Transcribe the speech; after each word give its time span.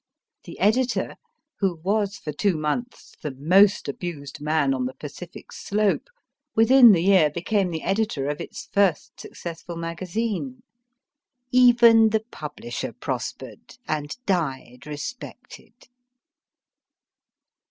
The 0.45 0.57
editor, 0.57 1.13
who 1.59 1.75
was 1.83 2.17
for 2.17 2.31
two 2.31 2.57
months 2.57 3.13
the 3.21 3.29
most 3.37 3.87
abused 3.87 4.41
man 4.41 4.73
on 4.73 4.85
the 4.87 4.95
Pacific 4.95 5.51
slope, 5.51 6.09
within 6.55 6.91
the 6.91 7.03
year 7.03 7.29
became 7.29 7.69
the 7.69 7.83
editor 7.83 8.27
of 8.27 8.41
its 8.41 8.65
first 8.73 9.19
successful 9.19 9.75
magazine. 9.75 10.63
Even 11.51 12.09
the 12.09 12.25
publisher 12.31 12.93
prospered, 12.97 13.77
and 13.87 14.17
died 14.25 14.87
respected 14.87 15.75